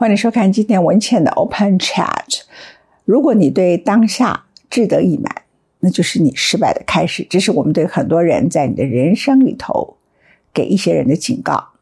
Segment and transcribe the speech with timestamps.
[0.00, 2.40] 欢迎收看今天文倩的 Open Chat。
[3.04, 5.42] 如果你对当下志得意满，
[5.80, 7.26] 那就是你失败的开始。
[7.28, 9.98] 这是我们对很多人在你的人生里头
[10.54, 11.72] 给一些人的警告。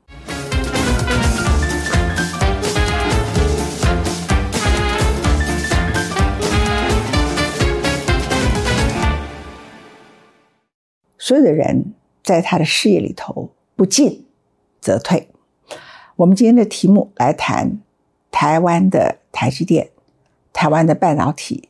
[11.16, 11.94] 所有的人
[12.24, 14.26] 在他的事业里头不进
[14.80, 15.28] 则退。
[16.16, 17.78] 我们今天的题目来谈。
[18.30, 19.90] 台湾的台积电，
[20.52, 21.68] 台湾的半导体，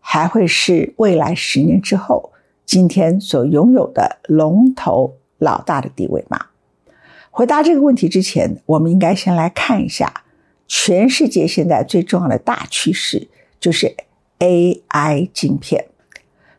[0.00, 2.32] 还会是未来十年之后
[2.64, 6.46] 今天所拥有的龙头老大的地位吗？
[7.30, 10.24] 回答这个问题之前，我们应该先来看一下
[10.68, 13.28] 全世界现在最重要的大趋势，
[13.58, 13.94] 就是
[14.38, 15.86] AI 晶片。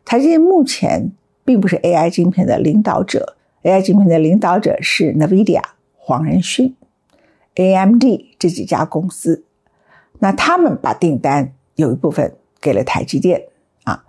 [0.04, 1.12] 台积电目前
[1.44, 5.62] 并不是 AI 晶片的领导者，AI 晶片的领导者是 NVIDIA
[5.96, 6.74] 黄仁勋。
[7.56, 8.04] AMD
[8.38, 9.44] 这几家公司，
[10.18, 13.44] 那他们把订单有一部分给了台积电
[13.84, 14.04] 啊，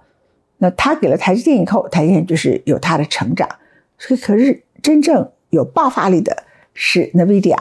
[0.57, 3.47] 那他给了台积电以后，台积电就是有它的成长。
[3.97, 7.57] 所以，可是真正有爆发力的是 NVIDIA。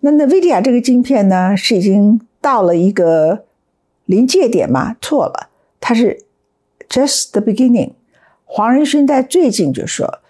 [0.00, 3.44] 那 NVIDIA 这个晶片呢，是已经到了一个
[4.04, 4.96] 临界点吗？
[5.00, 6.24] 错了，它是
[6.88, 7.92] just the beginning。
[8.44, 10.20] 黄仁勋在最近就说，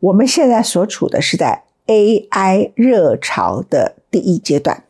[0.00, 3.96] 我们现在所处的是在 AI 热潮的。
[4.14, 4.84] 第一阶段，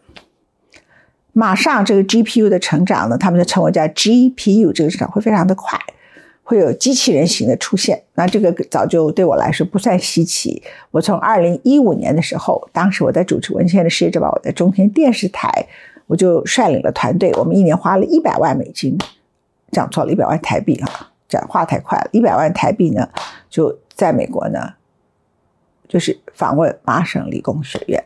[1.32, 5.80] 马上这个 GPU 的成长呢，他们就称为叫 GPU，这个市场会非常的快，
[6.42, 8.02] 会有机器人型的出现。
[8.16, 10.62] 那这个早就对我来说不算稀奇。
[10.90, 15.66] 我从二零一五年的时候，当时我在主持文献的世界之宝，我在中天电视台，
[16.06, 18.98] 我就率领了团队，我们一年花了一百万美金，
[19.72, 23.08] 讲错了，一百万台币啊，讲话太快了，一百万台币呢，
[23.48, 24.74] 就在美国呢，
[25.88, 28.04] 就是访问麻省理工学院。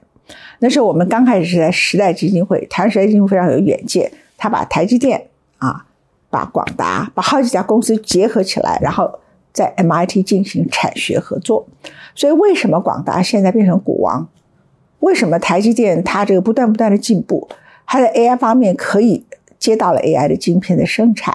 [0.61, 5.87] 那时候我们刚开始是在时代基金会，台湾时代基金会非常有远见，他把台积电啊，
[6.31, 9.20] 把广达，把好几家公司结合起来，然后
[9.53, 11.67] 在 MIT 进行产学合作。
[12.14, 14.29] 所以为什么广达现在变成股王？
[15.01, 17.48] 为什么台积电它这个不断不断的进步，
[17.86, 19.25] 它在 AI 方面可以
[19.58, 21.35] 接到了 AI 的晶片的生产？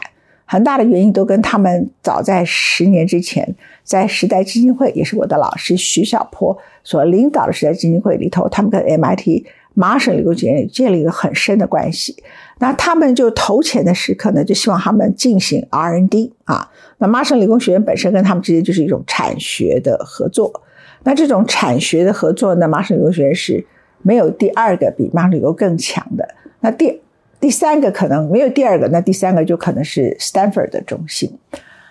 [0.53, 12.15] 很大的原因都跟他们早在十年之前，在时代基金会，也是我的老师徐小坡所领导的时代基金会里头，他们跟 MIT 麻省理工学院建立一个很深的关系。
[12.59, 16.69] 那他们就投钱的时刻呢，就希望他们进行 R&D 啊。
[16.99, 20.61] 那麻省理工学院本身跟他们之间就是一种产学的合作。
[21.03, 23.65] 那这种产学的合作呢，麻省理工学院是
[24.03, 26.35] 没有第二个比麻省理工更强的。
[26.59, 27.01] 那第
[27.43, 31.37] 第三个可能没有第二个，那第三个就可能是 Stanford 的中心。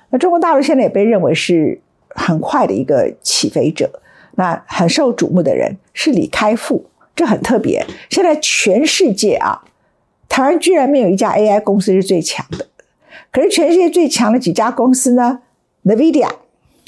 [0.09, 4.01] 那中国大陆现在也被认为是很快的一个起飞者。
[4.37, 7.85] 那很受瞩目的人是李开复，这很特别。
[8.09, 9.63] 现在全世界啊，
[10.27, 12.69] 台湾居然没有一家 AI 公司是最强的。
[13.31, 15.41] 可是全世界最强的几家公司呢
[15.85, 16.31] ？NVIDIA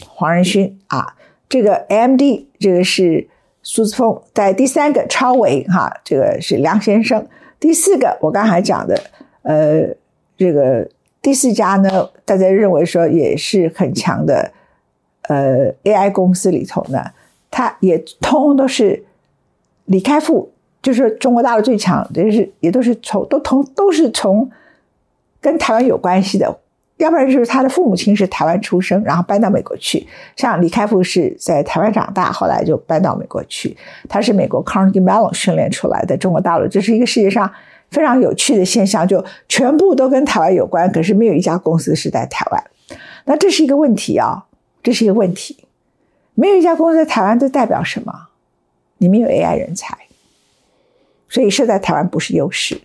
[0.09, 1.17] 黄仁勋啊，
[1.51, 2.23] 这个 AMD
[2.59, 3.29] 这个是
[3.63, 7.27] 苏姿峰，在第三个超维哈，这个是梁先生。
[7.65, 8.95] 第四个，我刚才讲的，
[9.41, 9.89] 呃，
[10.37, 10.87] 这个
[11.23, 14.53] 第四家呢，大家认为说也是很强的，
[15.23, 17.03] 呃，AI 公司里头呢，
[17.51, 19.03] 它也通都是
[19.87, 20.53] 李开复，
[20.83, 24.51] 就是中国大陆最强，就是也都是从都同都是从
[25.41, 26.59] 跟台湾有关系的。
[27.05, 30.07] 要不然就是他的父母亲是台湾出生，然后搬到美国去。
[30.37, 33.77] 像李开复是在台湾长大，后来就搬到美国去。
[34.09, 37.53] 他是美国 Carnegie Mellon 训练出来的中国大陆，这是一个世界上
[37.91, 42.65] 非常有趣的现象，就全部都跟台湾有关，可是没有一家公司是在台湾。
[43.27, 44.47] 那这是一个问题啊，
[44.83, 45.67] 这是一个问题。
[46.35, 48.29] 没有一家公司在台湾，这代表什么？
[48.99, 49.97] 你没有 AI 人才，
[51.29, 52.81] 所以设在台湾不是优势，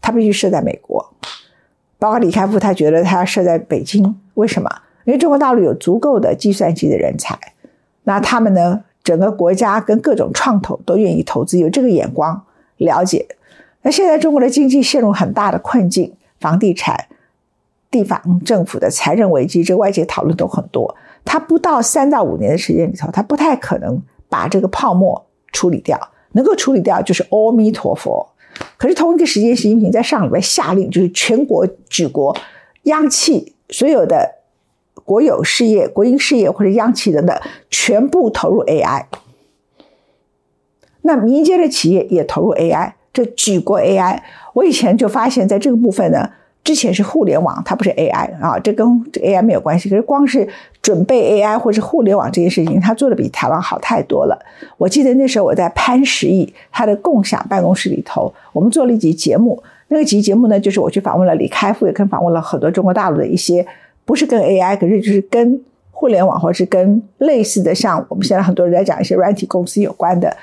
[0.00, 1.12] 它必须设在美国。
[2.04, 4.68] 包括李开复，他觉得他设在北京，为什么？
[5.04, 7.38] 因为中国大陆有足够的计算机的人才，
[8.02, 12.44] 那他们呢，整个国家跟各种创投都愿意投资，有这个眼光
[12.76, 13.26] 了解。
[13.80, 17.06] 那现在中国的经济陷入很大的困境，房地产、
[17.90, 20.94] 地方政府的财政危机，这外界讨论都很多。
[21.24, 23.98] 他不到三到五年的时间里头，他不太可能
[24.28, 25.98] 把这个泡沫处理掉，
[26.32, 28.28] 能够处理掉就是阿弥陀佛。
[28.76, 32.36] 可是同一个时间，习近平在上礼拜下令，就是全国举国
[32.84, 34.36] 央企所有的
[35.04, 37.38] 国有事业、国营事业或者央企等等，
[37.70, 39.06] 全部投入 AI。
[41.02, 44.22] 那民间的企业也投入 AI，这举国 AI。
[44.54, 46.30] 我以前就发现，在这个部分呢，
[46.64, 49.90] 之前是互联网，它不是 AI 啊，这跟 AI 没有关系。
[49.90, 50.48] 可是光是
[50.80, 54.38] 准备 AI 或是互联网这件事情，它做的比台湾好太多了。
[54.78, 59.62] 我记得那时候我在潘石屹他的共享办公室里头，我们做了一集节目。
[59.88, 63.64] 那个集节目呢，就是我去访问了李开复，也跟访问了很多中国大陆的一些，
[64.06, 70.34] 不是跟 AI，可是就是跟互联网或者是跟类似的，像我们现在很多人在讲一些软体公司有关的。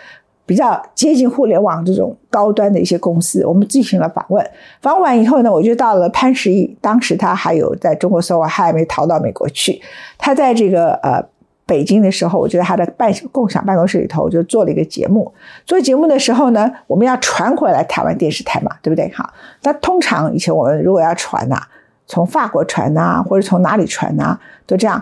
[0.52, 4.46] 比较接近互联网这种高端的一些公司，我们进行了访问。
[4.82, 9.82] 访问完以后呢，我就到了潘石屹，当时他还有在中国时候，还还没逃到美国去。
[10.18, 11.24] 他在这个呃
[11.66, 15.34] 北京的时候，我觉得他的办共享办公室里头就做了一个节目。
[15.66, 19.08] 做节目的时候呢，我们要传回来台湾电视台嘛，对不对？
[19.16, 19.34] 哈，
[19.64, 21.62] 那通常以前我们如果要传呐，
[22.08, 24.38] 从法国传呐，或者从哪里传呐，
[24.68, 25.02] 都这样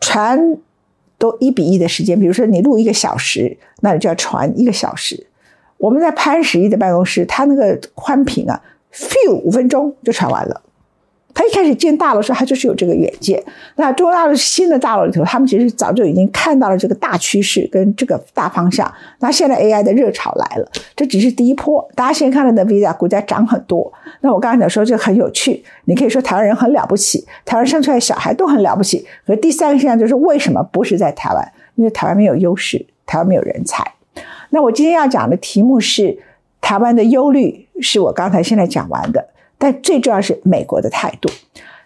[0.00, 0.58] 传。
[1.20, 5.26] 都一比一的时间，比如说你录一个小时，那你就要传一个小时。
[5.76, 10.62] 我们在潘石屹的办公室，他那个宽屏啊，few 五分钟就传完了。
[11.34, 13.42] 他一开始建大楼时候，他就是有这个远见。
[13.76, 18.92] 那中国大陆新的大楼里头，他们其实早就已经看到了这个大趋势跟这个大方向。
[19.20, 21.88] 那现在 AI 的热潮来了，这只是第一波。
[21.94, 23.92] 大家先看到的 NVIDIA 股价涨很多。
[24.20, 29.06] 那我刚才讲说这很有趣，你可以说台湾人很了不起，台湾生出来小孩都很了不起。
[29.26, 31.52] 可第三个现象就是为什么不是在台湾？
[31.76, 33.82] 因为台湾没有优势，台湾没有人才。
[34.50, 36.18] 那我今天要讲的题目是
[36.60, 39.28] 台湾的忧虑，是我刚才现在讲完的。
[39.60, 41.30] 但最重要是美国的态度。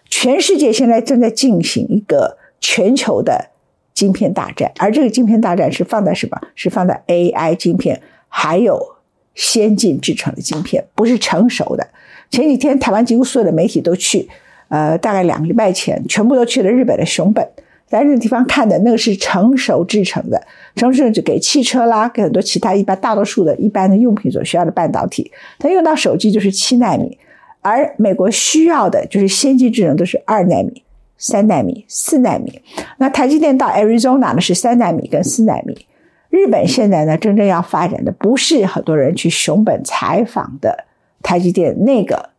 [0.09, 3.49] 全世界现在正在进行一个全球的
[3.93, 6.39] 晶片大战，而这个晶片大战是放在什么？
[6.55, 8.95] 是放在 AI 晶片，还有
[9.33, 11.85] 先进制成的晶片，不是成熟的。
[12.31, 14.29] 前几天台湾几乎所有的媒体都去，
[14.69, 17.45] 呃，大概两个礼拜前，全部都去了日本的熊本，
[17.85, 20.41] 在那个地方看的那个是成熟制成的，
[20.75, 27.17] 成熟就给汽车啦，给很多其他一般大多数的一般的用品所需要的半导体，它用到手机就是七纳米。
[27.65, 30.83] 而美国需要的就是先进智能，都是二纳米、
[31.17, 32.61] 三纳米、四纳米。
[32.99, 35.87] 那台积电到 Arizona 呢是三纳米跟四纳米。
[36.29, 40.85] 日本现在呢真正要发展的不是很多人去熊本采访的
[41.23, 42.29] 台积电那个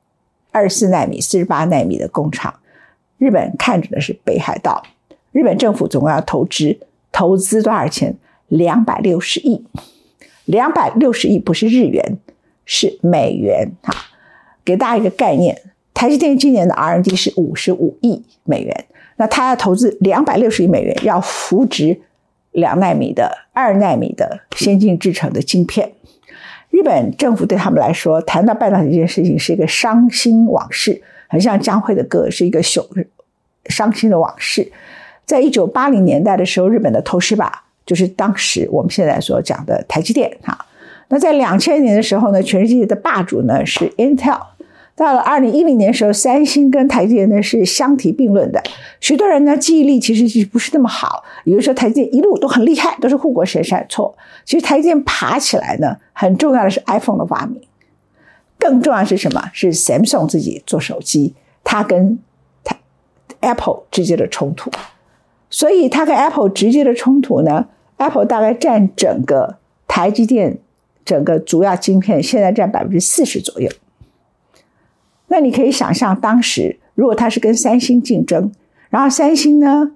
[0.53, 2.55] 二四纳米、四十八纳米的工厂。
[3.19, 4.85] 日本看着的是北海道。
[5.33, 6.79] 日本政府总共要投资
[7.11, 8.17] 投资多少钱？
[8.47, 9.67] 两百六十亿。
[10.45, 12.19] 两百六十亿不是日元，
[12.65, 13.93] 是美元哈。
[14.67, 15.57] 给大家一个概念，
[15.95, 18.85] 台积电今年的 R&D 是五十五亿美元，
[19.17, 22.01] 那它要投资两百六十亿美元，要扶植
[22.51, 25.93] 两纳米的、二纳米的先进制成的晶片。
[26.71, 32.85] 日本政府对他们来说，谈到半导体这件事情是一个伤心往事，很像江蕙的歌，是一个雄
[33.67, 34.71] 伤心的往事。
[35.25, 40.67] 在一九八零年代的时候，日本的投资吧，就是当时我们现在所讲的台积电哈。
[41.09, 44.41] 那在两千年的时候呢，全世界的霸主呢是 Intel。
[44.97, 48.63] 到了二零一零年时候，三星跟台积电呢是相提并论的。
[48.99, 53.85] 许多人呢记忆力其实是不是那么好，有人说台积电一路都很厉害，都是护国神山。
[53.91, 54.17] 错，
[54.47, 57.61] 其实台积电爬起来呢，很重要的是 iPhone 的发明，
[58.59, 59.51] 更重要是什么？
[59.53, 62.19] 是 Samsung 自己做手机，它跟
[62.65, 62.75] 它
[63.41, 64.71] Apple 直接的冲突。
[65.51, 67.67] 所以它跟 Apple 直接的冲突呢
[67.99, 70.57] ，Apple 大概占整个台积电
[71.05, 73.71] 整个主要晶片，现在占百分之四十左右。
[75.29, 78.53] 那你可以想象，当时如果他是跟三星竞争，
[78.91, 79.93] 然后三星呢，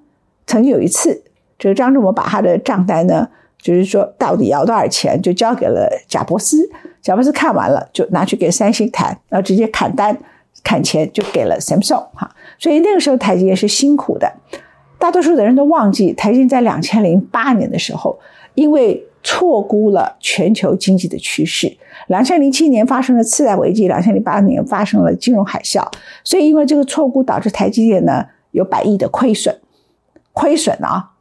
[0.47, 1.23] 曾经有一次，
[1.59, 3.29] 这个张忠谋把他的账单呢，
[3.61, 6.71] 就是说到底要多少钱，就交给了贾伯斯。
[7.01, 10.17] 贾伯斯看完了，就拿去跟三星谈，然后直接砍单
[10.63, 12.31] 砍钱，就给了 Samsung 哈。
[12.59, 14.31] 所以那个时候台积电是辛苦的，
[14.99, 18.19] 大多数的人都忘记，台积电在两千零八年的时候，
[18.55, 21.75] 因为错估了全球经济的趋势。
[22.11, 25.81] 两千零七年发生了次贷危机，两千零八年发生了金融海啸，
[26.25, 29.57] 所以因为这个错估导致台积电呢有百亿的亏损，
[30.33, 31.13] 亏损啊，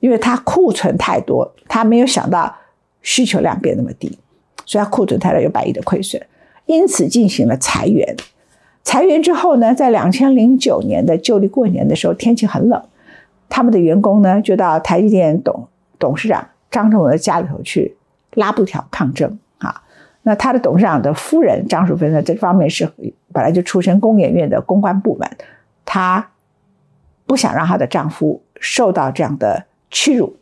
[0.00, 2.56] 因为它库存太多，它没有想到
[3.02, 4.18] 需求量变那么低，
[4.64, 6.22] 所以它库存太多有百亿的亏损，
[6.64, 8.16] 因此进行了裁员。
[8.82, 12.82] 裁员之后呢，在两千零九年的旧历过年的时候，天气很冷，
[13.50, 17.98] 他们的员工呢就到台积电董董事长张忠谋的家里头去
[18.32, 19.38] 拉布条抗争。
[20.26, 22.20] 那他的董事长的夫人张淑芬呢？
[22.22, 22.90] 这方面是
[23.32, 25.30] 本来就出身工研院的公关部门，
[25.84, 26.30] 她
[27.26, 30.36] 不想让她的丈夫受到这样的屈辱，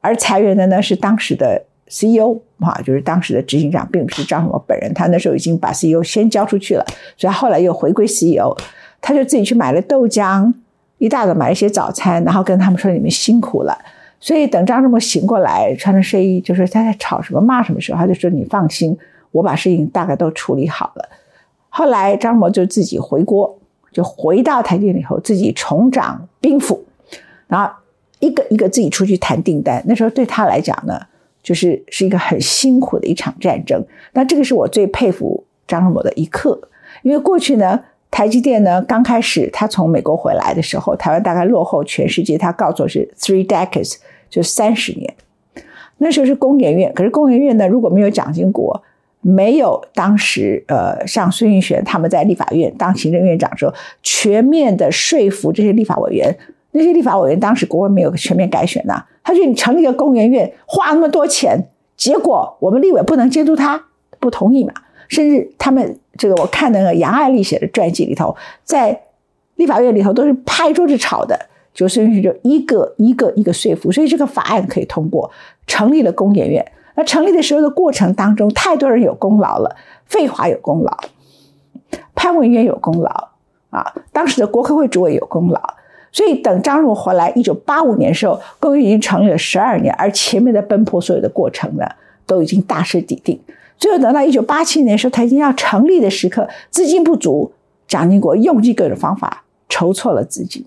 [0.00, 4.94] 而裁员的呢是当时的 CEO 哈，就是当时的执行长，并不是张什么本人。
[4.94, 6.86] 他那时候已经把 CEO 先交出去了，
[7.16, 8.56] 所以后来又回归 CEO，
[9.00, 10.52] 他就自己去买了豆浆，
[10.98, 13.76] 一大早买一些早餐，然后跟他们说：“你们辛苦了。”
[14.20, 18.96] 所以等张志谋醒过来，穿着睡衣，就是他在吵什么骂什么时候，他就说：“你放心，
[19.32, 21.08] 我把事情大概都处理好了。”
[21.70, 23.58] 后来张忠谋就自己回国，
[23.92, 26.84] 就回到台积电以后，自己重掌兵符，
[27.46, 27.72] 然后
[28.18, 29.82] 一个一个自己出去谈订单。
[29.86, 31.00] 那时候对他来讲呢，
[31.42, 33.82] 就是是一个很辛苦的一场战争。
[34.12, 36.60] 那这个是我最佩服张忠谋的一刻，
[37.02, 43.96] 因为过去呢，台积电呢刚开始他从美国回来的时候，台湾大概落后全世界，他告诉我是 three decades，
[44.30, 45.12] 就三十年。
[45.98, 48.82] 那时候是工研院，可是工研院呢，如果没有蒋经国。
[49.22, 56.34] 没有当时呃，像孙运璇他们在立法院当行政院长时候，全面的说服这些立法委员，
[56.70, 61.68] 那些立法委员当时国会没有全面改选呐，他说你成立一个工研院，花那么多钱，
[61.98, 63.84] 结果我们立委不能监督他，
[64.18, 64.72] 不同意嘛，
[65.08, 68.34] 甚至他们这个我看那个杨爱丽写的传记里头，
[68.64, 68.98] 在
[69.56, 71.38] 立法院里头都是拍桌子吵的，
[71.72, 75.30] 就孙运璇就一个一个一个说服，所以这个法案可以通过，
[75.66, 76.72] 成立了工研院。
[76.96, 79.76] 那成立的时候的过程当中，太多人有功劳了。
[80.06, 80.98] 费华有功劳，
[82.16, 83.28] 潘文渊有功劳
[83.70, 85.60] 啊，当时的国科会主委有功劳。
[86.10, 91.86] 所以等张荣回来，一九八五年的时候，工业已经成立了十二年，而前面的奔波所有的过程呢，
[92.26, 93.40] 都已经大势已定。
[93.78, 97.52] 最后等到一九八七年的时候，他已经要成立的时刻，资金不足，
[97.86, 100.64] 蒋经国用尽各种方法筹措了资金。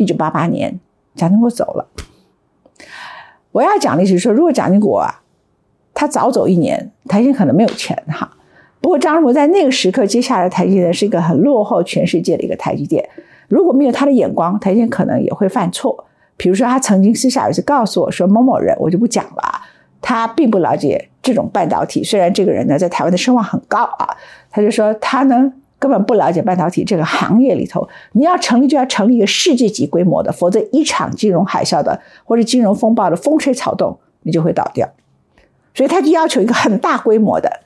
[0.00, 0.80] 一九八八年，
[1.14, 1.86] 蒋经国走了。
[3.52, 5.20] 我要讲的是说，如果蒋经国啊，
[5.92, 8.30] 他早走一年，台积可能没有钱哈。
[8.80, 13.06] 不过张忠谋在那个时刻接下来台积电是一个很落后全世界的一个台积电。
[13.48, 16.06] 如果没有他的眼光，台积电可能也会犯错。
[16.38, 19.60] 比如说，他曾经私下有一次告诉我说，某某人，我就不讲了，
[20.00, 22.02] 他并不了解这种半导体。
[22.02, 24.16] 虽然这个人呢在台湾的声望很高啊，
[24.50, 25.52] 他就说他呢。
[25.80, 34.88] 根本不了解半导体这个行业里头，你要成立就要成立一个世界级规模的，否则一场金融海啸的或者金融风暴的风吹草动，你就会倒掉。
[35.74, 37.60] 所以他就要求一个很大规模的。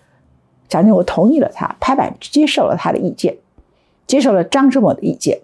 [0.69, 3.37] 蒋经国同意了他，拍板接受了他的意见，
[4.07, 5.41] 接受了张志谋的意见。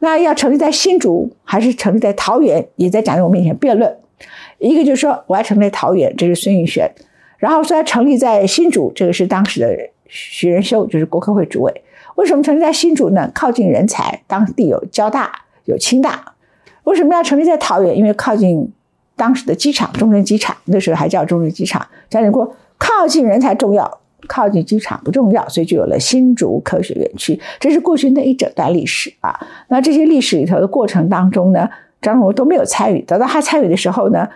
[0.00, 3.96] 那要成立在新竹还是成立在桃园，也在蒋经国面前辩论。
[4.58, 6.86] 一个就是说我要成立在桃园，这是孙运璇；
[7.38, 9.76] 然后说要成立在新竹，这个是当时的
[10.06, 11.82] 徐仁修，就是国科会主委。
[12.16, 13.30] 为什么成立在新竹呢？
[13.34, 15.30] 靠近人才，当地有交大，
[15.64, 16.34] 有清大。
[16.84, 17.96] 为什么要成立在桃园？
[17.96, 18.72] 因为靠近
[19.16, 21.86] 当时的机场，中正机场，那时候还叫中正机场。
[22.08, 27.40] 蒋经国靠近人才重要，靠近机场不重要，所以就有了新竹科学园区。
[27.58, 29.38] 这是过去那一整段历史啊。
[29.68, 31.68] 那这些历史里头的过程当中呢，
[32.00, 33.00] 张忠谋都没有参与。
[33.02, 34.28] 等到他参与的时候呢，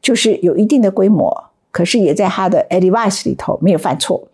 [0.00, 4.28] 就是有一定的规模，可是也在他的 advice 里头没有犯错，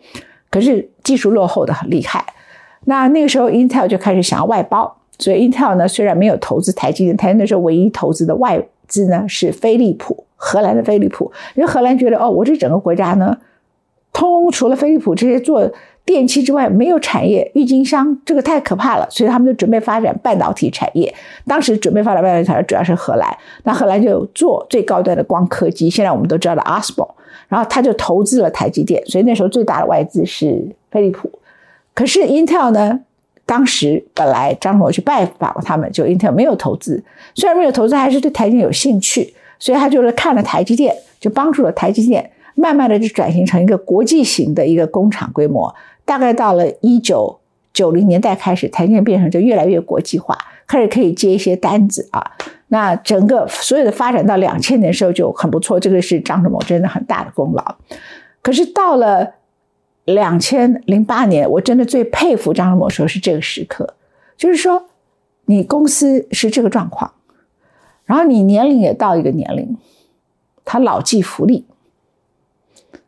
[0.51, 2.25] 可是技术落后的很厉害。
[2.87, 13.39] 那那个时候，Intel 就开始想要外包，所以 Intel 呢虽然没有投资台积电，台积电那时候唯一投资的外资呢是飞利浦，荷兰的飞利浦，因为荷兰觉得哦，我这整个国家呢，
[14.13, 15.71] 通除了飞利浦这些做
[16.05, 21.13] 电器之外，没有产业，郁金香这个太可怕了，所以他们就准备发展半导体产业。
[21.47, 27.15] 当时准备发展半导体产业主要是荷兰，那荷兰就做最高端的光刻机，现在我们都知道的 a s p o
[27.49, 31.31] 然后他就投资了台积电，所以那时候最大的外资是飞利浦。
[31.95, 33.01] 可是 Intel 呢？
[33.47, 37.05] 当时本来张某去拜访他们，就 Intel 没有投资。
[37.35, 45.75] 虽然没有投资，还是对台积电有兴趣，所以他就是看了台积电，就帮助了台积电，慢慢的就转型成一个国际型的一个工厂规模。
[46.07, 47.39] 大概到了一九
[47.75, 50.35] 九零年代开始，台积电变成就越来越国际化，
[50.67, 52.31] 开始可以接一些单子啊。
[52.69, 57.77] 那整个所有的发展到两千年的时候就很不错，这个是张志谋真的很大的功劳。
[58.41, 59.35] 可是到了。
[60.05, 63.95] 两千零八年，我真的最佩服张忠谋，说是这个时刻，
[64.37, 64.87] 就是说，
[65.47, 67.13] 你公司是这个状况，
[68.05, 69.79] 然后你年龄也到一个年龄，
[70.65, 71.63] 他老骥伏枥。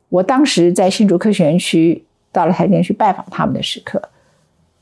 [0.09, 4.11] 我当时在新竹科学园区到了台电去拜访他们的时刻，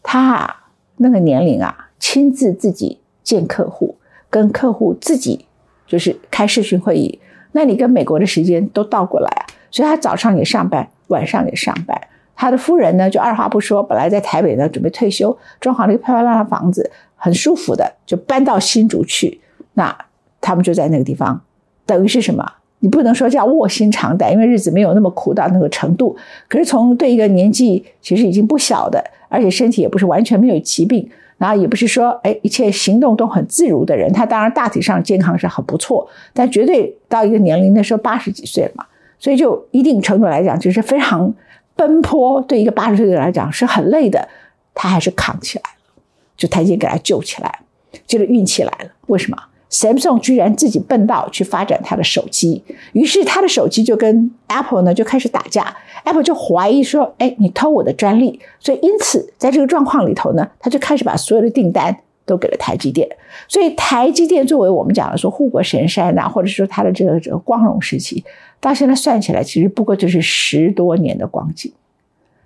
[0.03, 0.67] 他啊
[0.99, 3.97] 那个年龄啊，亲自自己见客户，
[4.31, 5.47] 跟客户自己
[5.87, 7.19] 就是开视讯会议，
[7.53, 10.89] 那你跟美国的时间都倒过来啊，所以他早上也上班。
[11.09, 12.01] 晚上也上班，
[12.35, 19.41] 他的夫人呢就二话不说，本来在台北呢准备退休，装好了一个漂漂亮亮房子，很舒服的，就搬到新竹去。
[19.75, 19.97] 那
[20.41, 21.41] 他们就在那个地方，
[21.87, 22.45] 等于是什么？
[22.81, 26.15] 你不能说叫卧薪尝胆，因为日子没有那么苦到那个程度。
[26.49, 31.09] 可是从对一个年纪其实已经不小的，而且身体也不是完全没有疾病，
[31.39, 38.85] 然后也不是说哎一切行动都很自如的人，他当然大体上健康是很不错，但绝对到一个年龄的时候八十几岁了嘛。
[39.25, 41.33] 所以，就一定程度来讲，就是非常
[41.75, 42.43] 奔波。
[42.43, 44.29] 对一个八十岁的人来讲是很累的，
[44.75, 45.95] 他还是扛起来了。
[46.37, 48.91] 就台阶给他救起来了，就是运气来了。
[49.07, 49.39] 为什么
[49.71, 52.63] ？Samsung 居然自己笨到去发展他的手机，
[52.93, 63.09] 于是他的手机就跟 Apple 呢就开始打架，Apple 就怀疑说，哎，你偷我的专利，所以因此在这个状况里头呢，他就开始把所有的订单都给了台积电，
[63.49, 68.25] 所以台积电作为我们讲的说护国神山呐，或者说它的这个这个光荣时期，
[68.61, 71.73] 到现在算起来，其实不过就是十多年的光景，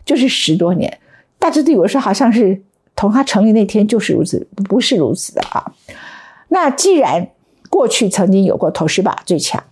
[0.05, 0.99] 就是十多年，
[1.39, 2.61] 大家都以为说好像是
[2.97, 5.73] 从它成立那天就是如此，不是如此的啊。
[6.49, 7.29] 那既然
[7.71, 9.63] 过去曾经有过投石把最强，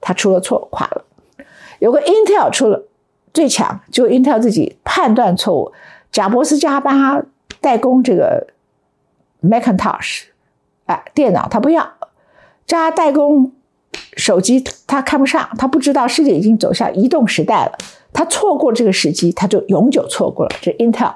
[0.00, 1.04] 他出了错垮了；
[1.78, 2.88] 有个 Intel 出了
[3.32, 5.72] 最强，就 Intel 自己判断错误，
[6.10, 7.22] 贾伯斯叫他帮他
[7.60, 8.46] 代工这个
[9.48, 10.24] Macintosh，
[10.86, 11.92] 哎，电脑他不要，
[12.66, 13.52] 叫他代工
[14.16, 17.78] 手机他看不上，他不知道世界已经走向移动时代了，
[18.12, 20.56] 他错过这个时机，他就永久错过了。
[20.60, 21.14] 这 Intel，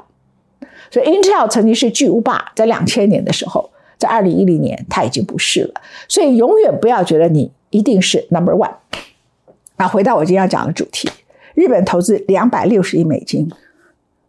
[0.91, 3.71] 所以 Intel 曾经是巨无霸，在两千年的时候。
[4.01, 5.75] 在二零一零年，他已经不是了，
[6.09, 8.73] 所以永远不要觉得你一定是 number one。
[9.77, 11.11] 啊，回到我今天要讲的主题，
[11.53, 13.53] 日本投资两百六十亿美金，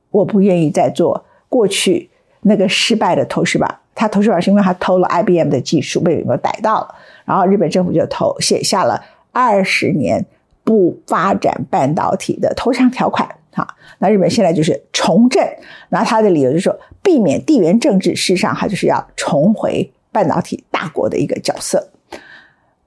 [0.10, 2.10] 我不愿意再做过去
[2.42, 3.81] 那个失败的投资吧。
[3.94, 6.96] 他投资吧是因为他偷了 IBM 的技术，被美国逮到了，
[7.26, 10.26] 然后日本政府就投写下了二十年
[10.64, 13.28] 不发展半导体的投降条款。
[13.54, 13.68] 哈，
[14.00, 15.46] 那日本现在就是重振，
[15.90, 21.90] 那他的理由就是说，避免地缘政治，事实上他就是要重回半导体大国的一个角色。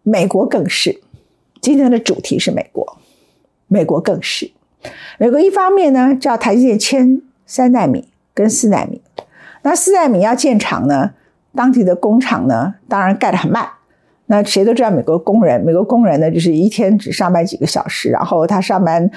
[0.03, 1.03] 美国更是，
[1.61, 2.99] 今天的主题是美国，
[3.69, 4.53] 美国更是，
[5.19, 9.03] 美国一方面呢叫台积电签三纳米跟四纳米，
[9.65, 11.11] 那四纳米要建厂呢，
[11.55, 13.69] 当地的工厂呢当然盖得很慢，
[14.27, 19.11] 那谁都知道美国工人，美国工人呢就是一天只上班几个小时，然后他上班。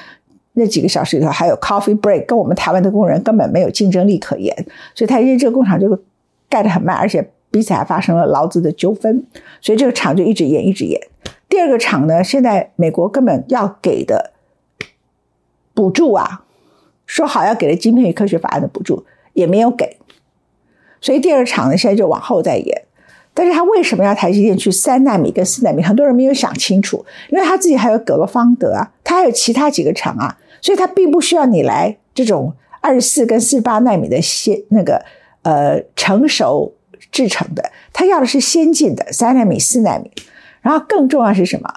[0.60, 4.52] 那几个小时里头还有 coffee break，跟我们台湾的工人根本没有竞争力可言，
[4.96, 5.88] 所以他因为这个工厂就
[6.50, 9.24] 盖得很慢，而且彼此还发生了劳资的纠纷，
[9.62, 11.00] 所以这个厂就一直延，一直延。
[11.48, 14.32] 第二个厂呢，现在美国根本要给的
[15.76, 16.44] 补助啊，
[17.06, 19.97] 说好要给的晶片与科学法案的补助也没有给，
[21.02, 22.84] 所以第二厂呢现在就往后再延。
[23.34, 25.84] 但是他为什么要台积电去三纳米跟四纳米？
[25.84, 30.38] 很多人没有想清楚，因为他自己还有格罗方德啊，他还有其他几个厂啊。
[30.60, 32.52] 所以他并不需要你来这种
[32.82, 35.06] 二十四跟四十八纳米的先那个
[35.44, 36.74] 呃成熟
[37.12, 40.12] 制成的，他要的是先进的三纳米、四纳米。
[40.62, 41.72] 然后更重要是什么？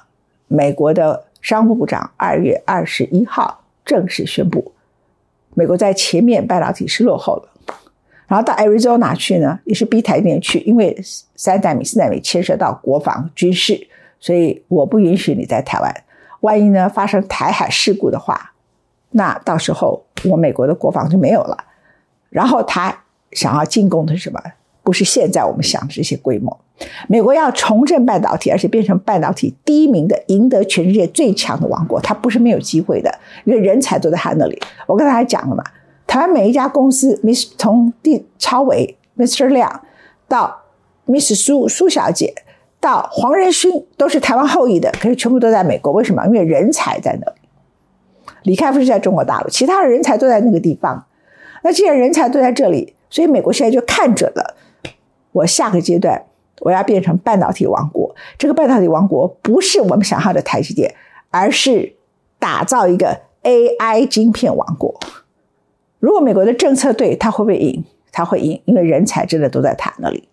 [0.49, 4.73] 美国的商务部长二月二十一号正式宣布，
[5.53, 7.51] 美国在前面半导体是落后了。
[8.31, 10.97] 然后到 Arizona 去呢，也是逼台积电去，因为
[11.35, 13.88] 三代米、四代米牵涉到国防军事，
[14.21, 15.93] 所以我不允许你在台湾。
[16.43, 18.53] 万一呢发生台海事故的话。
[19.11, 21.64] 那到时候我美国的国防就没有了，
[22.29, 22.97] 然后他
[23.33, 24.40] 想要进攻的是什么？
[24.85, 26.57] 不是现在我们想的这些规模。
[27.09, 33.12] 美国要重振半导体，而且变成半导体第一名的，赢得全世界最强的王国，他不是没有机会的，
[33.45, 34.59] 因为人才都在他那里。
[34.87, 35.62] 我刚才讲了嘛，
[36.11, 39.46] 台湾每一家公司，Miss 从地超伟、Mr.
[39.46, 39.83] 亮
[40.27, 40.62] 到
[41.07, 42.35] Miss 苏苏小姐
[42.81, 45.92] 到黄仁勋，都是台湾后裔的，可是全部都在美国。
[45.92, 46.27] 为什么？
[46.27, 47.38] 因为人才在那里。
[48.42, 51.07] 李开复是在中国大陆，其他的人才都在那个地方。
[51.62, 54.57] 那既然人才都在这里，所以美国现在就看准了，
[55.31, 56.25] 我下个阶段
[56.62, 58.12] 我要变成半导体王国。
[58.37, 60.92] 这个半导体王国不是我们想要的台积电，
[61.31, 61.94] 而是
[62.40, 64.99] 打造一个 AI 晶片王国。
[66.01, 67.85] 如果美国的政策对，他会不会赢？
[68.11, 70.29] 他会赢，因为人才真的都在他那里，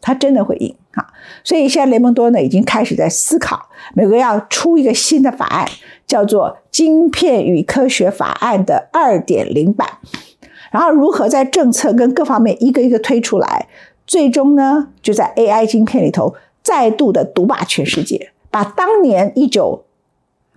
[0.00, 1.06] 他真的会赢啊！
[1.44, 5.68] 所以现在雷蒙多呢已经开始在思考，美国要出一个新的法案。
[6.04, 9.88] 叫做《晶片与科学法案》的二点零版，
[10.70, 13.66] 然后如何在政策跟各方面一个一个推出来，
[14.06, 19.86] 最终呢就在 AI 晶片里头再度的独霸全世界，把当年一九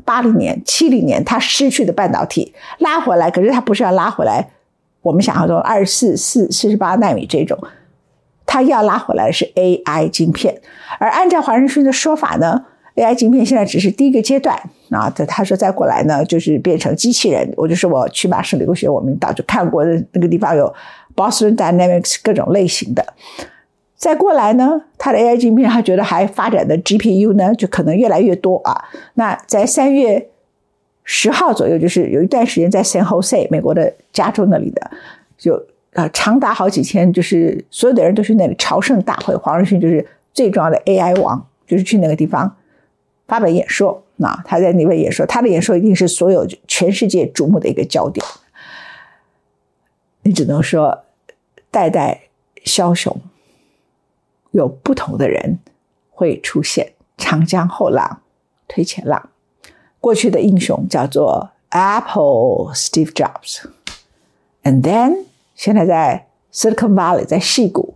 [0.04, 3.32] 八零年、七零年他失去的半导体拉回来。
[3.32, 4.50] 可是他不是要拉回来
[5.02, 7.58] 我们想象中二十四、四四十八纳米这种，
[8.46, 10.62] 他要拉回来是 AI 晶片。
[11.00, 14.58] 而按照华仁勋的说法呢？AI 晶片现在只是第一个阶段
[14.90, 17.54] 啊，他他说再过来呢，就是变成机器人。
[17.58, 20.74] 我就说我去马省留学，我们早就看过的那个地方有
[21.16, 23.06] Boston Dynamics 各种类型的。
[23.98, 28.86] 再过来呢，他的 AI 芯片他觉得还发展的 GPU 呢，就可能越来越多啊。
[29.14, 30.30] 那在三月
[31.04, 34.92] 十号左右，就是有一段时间在 San Jose 美国的加州那里的，
[35.38, 39.36] 就呃长达好几天，就是所有的人都去那里朝圣大会。
[39.36, 42.56] 黄仁勋就是最重要的 AI 王，就是去那个地方。
[43.28, 48.24] 发表演说，那他在那边演说，他的演说一定是所有全世界瞩目的一个焦点。
[50.22, 51.06] 你只能说，
[51.72, 52.22] 代代
[52.64, 53.16] 枭雄，
[54.56, 55.60] 有不同的人
[56.10, 58.22] 会出现长江后浪
[58.70, 59.30] 推前浪。
[60.00, 67.96] 过去的英雄叫做 Apple Steve Jobs，and then 现在在 Silicon Valley 在戏谷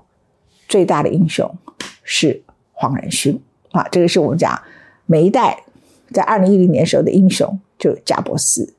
[0.68, 1.50] 最大的英雄
[2.04, 2.44] 是
[2.74, 3.42] 黄仁勋
[3.72, 4.62] 啊，这个是我们讲
[5.06, 5.64] 每一代
[6.12, 8.74] 在二零一零年时候的英雄，就贾伯斯。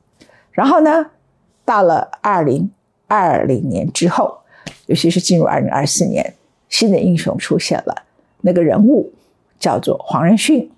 [0.51, 1.07] 然后呢，
[1.65, 2.69] 到了二零
[3.07, 4.41] 二零年之后，
[4.85, 6.35] 尤其是进入二零二四年，
[6.71, 8.03] 新的英雄出现了，
[8.41, 9.13] 那个人物
[9.59, 10.71] 叫做黄仁勋。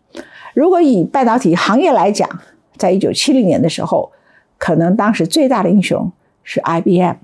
[0.54, 2.30] 如果以半导体行业来讲，
[2.76, 4.12] 在一九七零年的时候，
[4.58, 6.12] 可能当时最大的英雄
[6.44, 7.16] 是 IBM；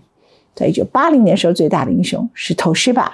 [0.56, 3.10] 在一九八零年时候，最大的英雄是 Toshiba；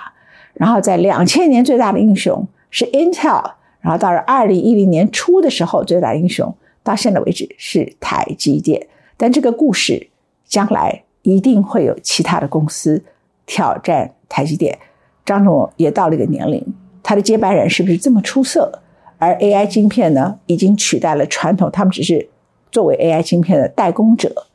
[0.54, 8.88] 然后在两千年最大的英雄是 Intel；然后到了二零一零年初的时候，最大英雄到现在为止是台积电。
[9.18, 10.10] 但这个故事
[10.46, 13.04] 将来一定会有其他的公司
[13.46, 14.78] 挑战台积电。
[15.26, 16.64] 张总也到了一个年龄，
[17.02, 18.80] 他的接班人是不是这么出色？
[19.18, 22.30] 而 AI 晶片呢，已经取代了传统，他们只是
[22.72, 24.46] 作为 AI 晶片的代工者。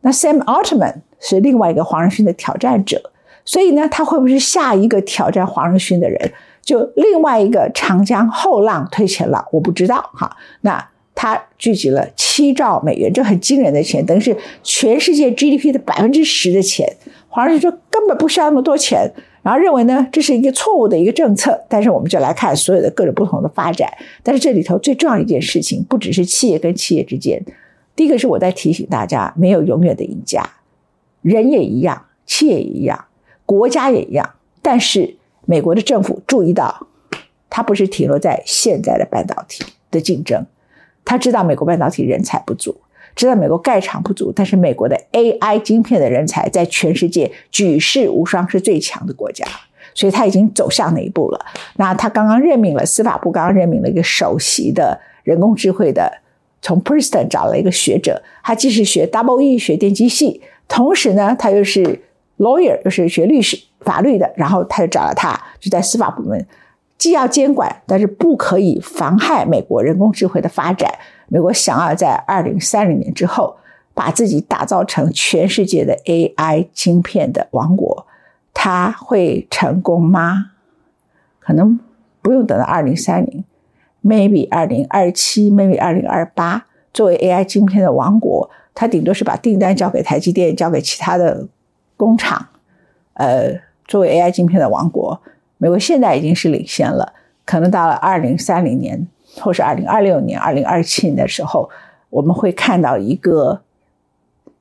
[0.00, 3.10] 那 Sam Altman 是另外一个黄仁勋的挑战者，
[3.44, 6.32] 所以呢，他会不会是下一个挑战黄仁勋的人？
[6.62, 10.36] 就另外一个长江后浪推前浪，我不知道哈。
[10.62, 10.84] 那
[11.14, 16.90] 他聚集了七兆美元，这很惊人的钱，等于是全世界 GDP 的百分之十的钱。
[17.28, 19.12] 黄仁勋说根本不需要那么多钱。
[19.46, 23.88] 然后认为呢，这是一个错误的一个政策，但是我们就来看所有的各种不同的发展。
[24.24, 27.40] 但是这里头最重要一件事情，不只是企业跟企业之间，
[27.94, 30.42] 第一个是我在提醒大家，没有永远的赢家，
[31.22, 33.04] 人也一样，企业也一样，
[33.46, 34.28] 国家也一样。
[34.62, 36.88] 但是美国的政府注意到，
[37.48, 40.44] 它不是停留在现在的半导体的竞争，
[41.04, 42.76] 他知道美国半导体人才不足。
[43.16, 49.44] 知道美国盖厂不足，但是美国的 AI 晶片的人才在全世界举世无双，是最强的国家，
[49.94, 51.46] 所以他已经走向那一步了。
[51.76, 56.12] 那他刚刚任命了司法部，刚刚任命了一个首席的人工智慧的，
[56.60, 62.02] 从 Princeton 找了一个学者，他既是学 Double E 学电机系，同时呢，他又是
[62.36, 66.46] lawyer，又是学律师法律的，然后他就找了他，就在司法部门，
[66.98, 70.90] 既要监管，但是不可以妨害美国人工智慧的发展。
[71.28, 73.56] 美国想要在二零三零年之后
[73.94, 78.06] 把自己打造成全世界的 AI 晶片的王国，
[78.54, 80.52] 它会成功吗？
[81.40, 81.78] 可能
[82.22, 83.44] 不用等到二零三零
[84.02, 86.66] ，maybe 二零二七，maybe 二零二八。
[86.92, 91.46] 作为 AI 晶片的王国，它顶多是把订单交给台积电，交给其他的
[91.96, 92.48] 工厂。
[93.14, 95.20] 呃，作为 AI 晶片的王国，
[95.58, 97.14] 美国现在已经是领先了，
[97.44, 99.06] 可能到了二零三零年。
[99.38, 101.68] 或是二零二六年、二零二七年的时候，
[102.08, 103.60] 我们会看到一个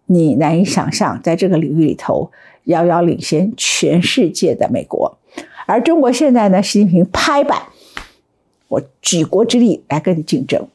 [0.08, 2.30] 你难以想象，在这个领域里头
[2.66, 5.18] 遥遥领先全世界的美国。
[5.66, 7.62] 而中国现在呢，习近平拍板，
[8.68, 10.68] 我举国之力来跟你竞争。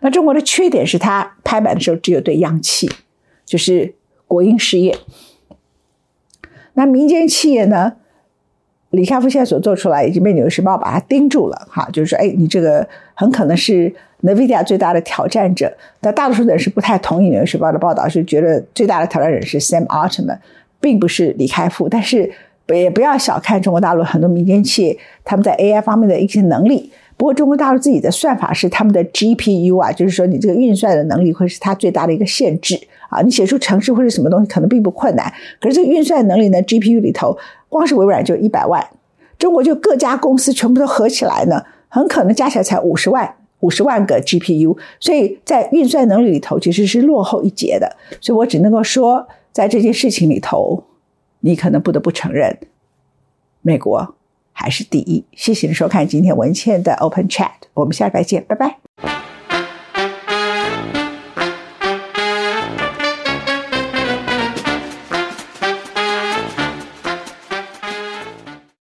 [0.00, 2.90] 那中国的缺点是他拍板的时候只有对央企，
[3.46, 3.94] 就是
[4.26, 4.98] 国营事业。
[6.74, 7.94] 那民间企业呢？
[8.94, 15.72] 李开复现在所做出来已经被《纽约时报》把它盯住了，哈，就是说，哎，你这个很可能是 NVIDIA 最大的挑战者。
[16.00, 20.38] 但大多数人是不太同意《纽约时报》的报道，是觉得最大的挑战者是 Sam Altman，
[20.80, 21.88] 并不是李开复。
[21.88, 22.30] 但是
[22.68, 26.90] 也不要小看中国大陆很多民间企业他们在 AI 方面的一些能力。
[27.16, 32.76] 不过中国大陆自己的算法是他们的 GPU 啊，就是说你这个运算的能力会是它最大的一个限制
[33.08, 33.22] 啊。
[33.22, 37.36] 你写出程式或者什么东西可能并不困难，可是这个运算能力呢，GPU 里头。
[37.74, 38.88] 光是微软就一百万，
[39.36, 47.96] 中国就各家公司全部都合起来呢，很可能加起来才五十万，五十万个 GPU，所以在运算能力里头其实是落后一截的。
[48.20, 50.84] 所以我只能够说，在这件事情里头，
[51.40, 52.56] 你可能不得不承认，
[53.62, 54.14] 美国
[54.52, 55.24] 还是第一。
[55.32, 58.83] 谢谢你收看今天文倩的 Open Chat，我们下礼拜见，拜拜。